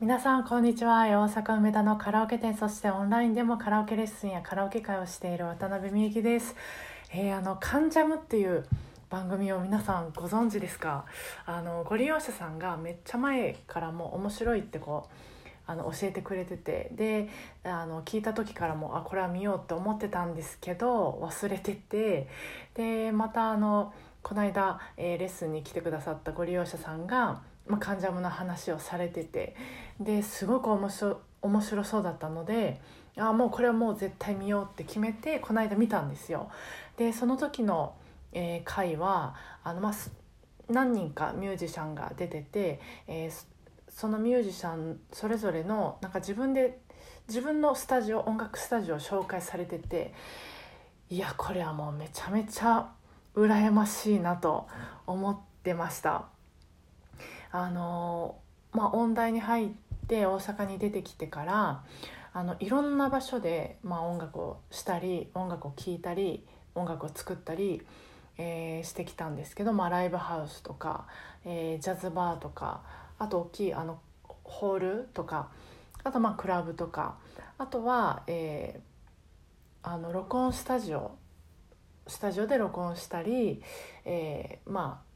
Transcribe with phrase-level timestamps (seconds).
[0.00, 1.02] 皆さんこんにちは。
[1.02, 6.56] 大阪梅田のカラオケ店そしてオンラインでもカラオケレッスンやカラオケ会をしている渡辺美幸です、
[7.12, 8.64] えー、あのカンジャムっていう
[9.10, 11.04] 番組を皆さんご存知ですか？
[11.44, 16.90] あのご利用者さんがめっちゃ前からも面白いってこうあの教えてくれてて。
[16.94, 17.28] で
[17.64, 22.26] あの聞いた時からもあこれは見ようって思ってたんですけど忘れてて。
[22.72, 23.92] でまたあの
[24.22, 29.54] この間、えー、レッスンに来てくださったご利用者さんがまあ、カンジャムの話をされてて
[29.98, 32.80] ですごく面白面白そうだったので
[33.16, 36.50] あもうこれはもう絶対見ようって決めてこの間見たんですよ。
[36.96, 37.94] でその時の、
[38.32, 39.92] えー、回はあの、まあ、
[40.68, 43.44] 何人かミュージシャンが出てて、えー、
[43.88, 46.78] そのミュージシャンそれぞれのなんか自分で
[47.28, 50.14] 自分のスタジオ音楽スタジオを紹介されてて
[51.08, 52.90] いやこれはもうめちゃめちゃ
[53.34, 54.68] 羨ましいなと
[55.06, 56.39] 思ってました。
[57.52, 58.36] あの
[58.72, 59.68] まあ、音大に入っ
[60.06, 61.84] て大阪に出てきてから
[62.32, 67.82] あのいろんな場所で、まあ、音楽をしたり音楽を聴いたり音楽を作ったり、
[68.38, 71.06] えー、してきたんですけど、まあ、ライブハウスとか、
[71.44, 72.82] えー、ジャズバーとか
[73.18, 74.00] あと大きいあの
[74.44, 75.48] ホールとか
[76.04, 77.16] あとまあクラブとか
[77.58, 81.16] あとは、えー、あの録音スタジオ
[82.06, 83.62] スタジオで録音したり、
[84.04, 85.09] えー、まあ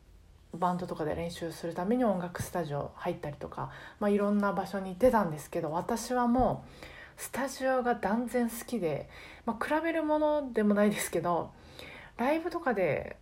[0.54, 9.08] バンドとかで練習するために音楽スタジオ入ったりとか、まあ、いろんな場所に行ってたんですけど私はもうスタジオが断然好きで、
[9.46, 11.52] まあ、比べるものでもないですけど
[12.16, 13.16] ライブとかで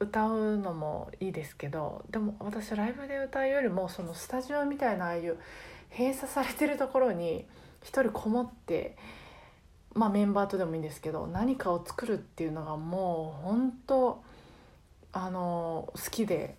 [0.00, 5.38] 歌うのもいいですけどでも私ライブで歌うよりもそのスタジオみたいなああいう
[5.90, 7.46] 閉鎖されてるところに
[7.82, 8.96] 一人こもって
[9.94, 14.22] まあメンバーとでもいいんですけど何かを作るっていうのがもう本当
[15.20, 16.54] あの好きで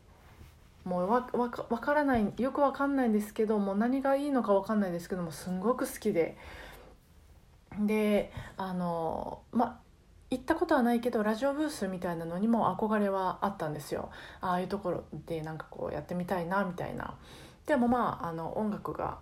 [0.83, 6.37] もうわわ分からないよく分かんないんですけどもう何がいいのか分かんないですけどもすんごく好きで。
[7.79, 9.79] であのま
[10.31, 14.09] 行ったことはないけどラジオブースみたいなのにも憧れはあったんですよ。
[14.41, 17.13] ああいうところでなんかこうやってみたいなみたいな。
[17.65, 19.19] でもまああの音楽が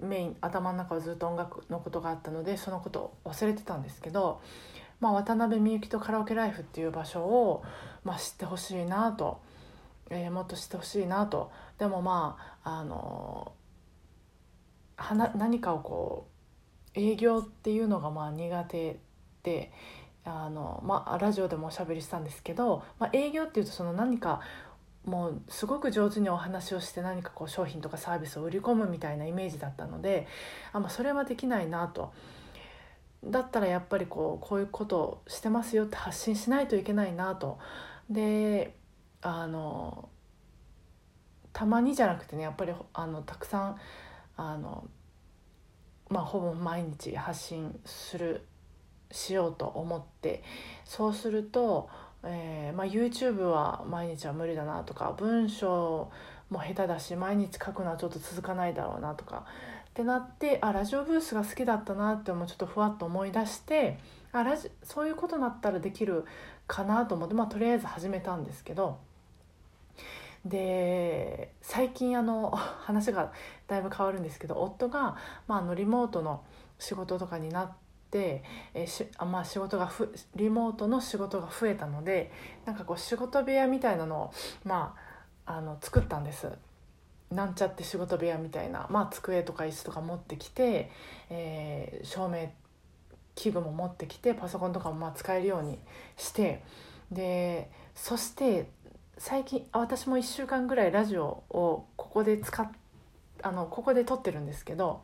[0.00, 4.40] メイン頭の中はずっと音楽のことがあったのでそのことを忘れてたんですけど
[5.00, 7.64] まあ、渡辺美幸とカラオケライフっていう場所を、
[8.04, 9.40] まあ、知ってほしいなと、
[10.10, 13.52] えー、もっと知ってほしいなとでもまああの
[14.96, 16.28] はな何かをこ
[16.94, 19.00] う営業っていうのがまあ苦手
[19.42, 19.72] で
[20.24, 24.40] あの、まあ、ラジオでもおしゃべりしたんですけど、まあ、営業っていうとその何か
[25.06, 30.26] もうすごく上手にお話をして何かこう商品とかサービスを売り込むみたいなイメージだったので
[30.72, 32.12] あ、まあ、それはできないなと。
[33.24, 37.58] だったらやっぱりこうこういうことをしてますよって発信しないといけないなと。
[38.08, 38.74] で
[39.22, 40.08] あの
[41.52, 43.76] たまにじゃなくてねやっぱりあのたくさん
[44.36, 44.88] あの
[46.08, 48.46] まあほぼ毎日発信する
[49.12, 50.42] しようと思って
[50.84, 51.88] そうすると、
[52.24, 56.10] えーまあ、YouTube は毎日は無理だなとか文章
[56.48, 59.46] も下手だし毎日書くのはちょっと続かないだろうなとか
[59.90, 63.98] ってなってあラジオブースが好きだったなってもうちょっとふわっと思い出して
[64.32, 66.24] あラジそういうことになったらできる
[66.68, 68.98] かなと思って、まあ、とりあえず始めたんですけど
[70.44, 73.32] で最近あの 話が
[73.66, 75.16] だいぶ変わるんですけど夫が、
[75.48, 76.44] まあ、あのリモートの
[76.78, 77.80] 仕事とかになって。
[78.74, 82.32] えしあまあ、仕事がふリモートの仕事が増えたので
[82.64, 84.32] なんかこう仕事部屋みたいなのを、
[84.64, 84.96] ま
[85.46, 86.50] あ、あの作ったんです
[87.30, 90.90] なんちゃって仕事部屋みたいな、まあ、机とか椅子とか持ってきて、
[91.30, 92.50] えー、照明
[93.36, 95.78] 器具も持ってきてパソコンとかもまあ使えるように
[96.16, 96.62] して
[97.10, 98.68] でそして
[99.16, 102.70] 最近私も1週間ぐらいラジオをここで使っ
[103.42, 105.02] あのここで撮ってるんですけど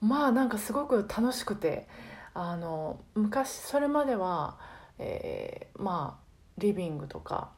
[0.00, 1.86] まあなんかすごく楽しくて
[2.34, 4.58] あの昔それまでは、
[4.98, 6.26] えー、まあ
[6.58, 7.50] リビングとか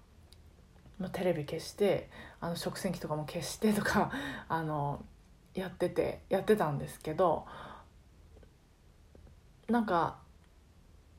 [1.12, 2.10] テレビ消して
[2.41, 4.10] あの食洗機とかも消してとか
[4.48, 5.04] あの
[5.54, 7.46] やっててやってたんですけど
[9.69, 10.19] なんか、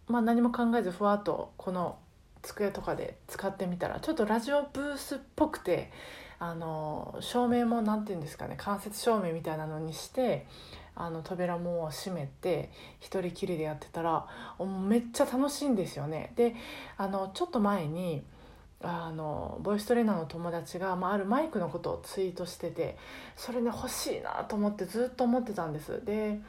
[0.07, 1.97] まあ、何も考えずふわっとこの
[2.41, 5.91] 机とかで使ってみたらちょっとラジオブースっぽくて
[6.39, 10.47] あの照明も何て言うんですかね間接照明みたいなのにして
[10.95, 14.25] あの扉も閉めて一人きりでやってたら
[14.87, 16.33] めっちゃ楽しいんですよね。
[16.35, 16.55] で
[16.97, 18.23] あのちょっと前に
[18.81, 22.97] あのボイストレーナーの友達が、まあ、あるマイクのことをツイートしてて
[23.35, 26.03] それね欲しいなと思ってずっと思ってたんです。
[26.05, 26.39] で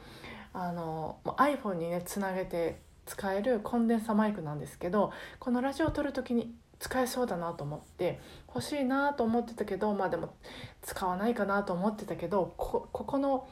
[0.53, 10.33] あの iPhone にねつなげて使えるコンデンサマイクなんですけどこのラジオを撮る時に使えそうだなと思って欲しいなと思ってたけどまあでも
[10.81, 13.47] 使わないかなと思ってたけどここの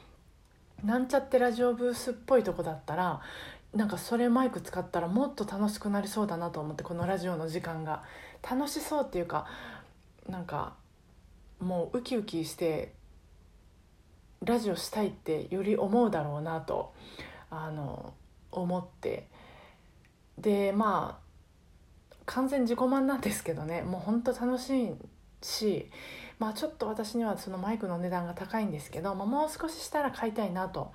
[0.84, 3.22] なんちゃってラジオブースっぽいとこだったら
[3.74, 8.04] なんかそれマイク使ったらもっと楽しくなりそうだなと思ってこのラジオの時間が。
[8.44, 9.48] 楽しそうっていうか
[10.28, 10.76] なんか
[11.60, 12.94] もうウキウキして
[14.44, 16.94] ラジオしたいってより思うだろうなと
[17.50, 18.14] あの
[18.52, 19.28] 思って。
[20.38, 21.30] でまあ
[22.26, 23.82] 完全自己満なんですけどね。
[23.82, 24.96] もうほんと楽しい
[25.42, 25.90] し
[26.38, 30.94] まあちょっと私にはそのマイクの値段が高いんですけど、まあ、もう少ししたら買いたいなと。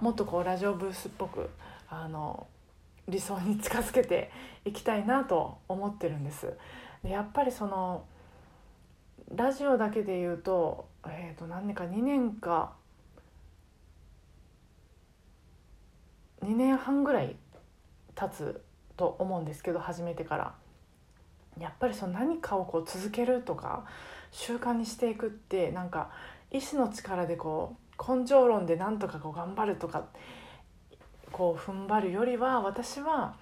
[0.00, 1.50] もっとこうラジオブースっぽく
[1.88, 2.46] あの
[3.08, 4.30] 理想に近づけて
[4.64, 6.52] いきたいなと思ってるんです。
[7.02, 8.04] でやっぱりその
[9.34, 12.74] ラジオだけで言うと,、えー、と何年か2年か
[16.42, 17.36] 2年半ぐらい
[18.14, 18.62] 経つ
[18.96, 20.54] と思うんですけど始めてから
[21.58, 23.84] やっぱりその何かをこう続けるとか
[24.30, 26.10] 習慣にしていくってなんか
[26.50, 30.06] 意志の力でこう根性論でなんとかこう頑張るとか
[31.36, 33.34] こう踏ん張るよりは私は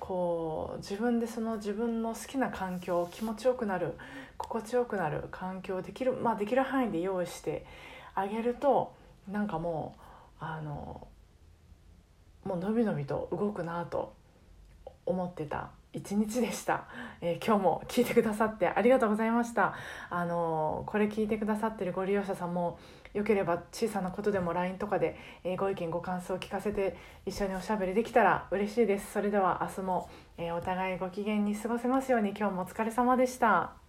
[0.00, 3.94] こう自分でその自分の好きな環境気持ちよくなる
[4.36, 7.64] 心地よくなる環境をできるまあできる範囲で用意して
[8.16, 8.92] あげると
[9.30, 9.94] なんかも
[10.40, 11.06] うあの
[12.42, 14.12] もうのびのびと動くなと
[15.04, 15.70] 思ってた。
[15.96, 16.84] 一日でした、
[17.22, 19.74] えー、今日も聞いてくださってありがとうございました。
[20.10, 22.78] あのこれ聞いてくださってるご利用者さんも
[23.14, 29.10] よければ小さなことでも LINE とかで、えー、ご意見ご感想を聞かせて一緒におしゃべりできたら嬉しいです。
[29.12, 32.34] それでは明日も、え、お互いご機嫌に過ごせますように。
[32.36, 33.85] 今日もお疲れ様でした。